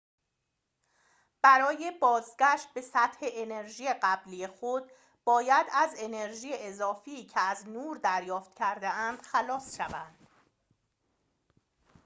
[1.41, 4.91] برای بازگشت به سطح انرژی قبلی خود
[5.23, 10.27] باید از انرژی اضافی که از نور دریافت کرده‌اند خلاص شوند